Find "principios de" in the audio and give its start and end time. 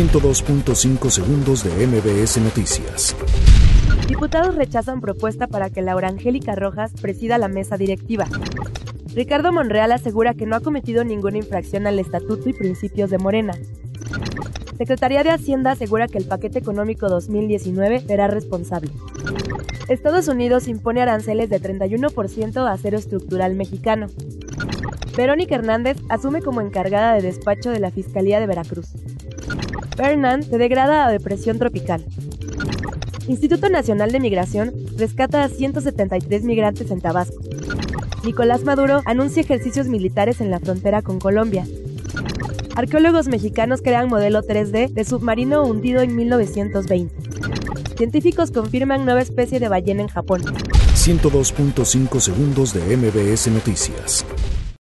12.54-13.18